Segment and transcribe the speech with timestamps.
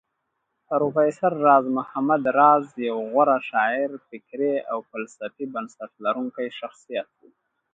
[0.67, 7.19] پروفېسر راز محمد راز يو غوره شاعر فکري او فلسفي بنسټ لرونکی شخصيت و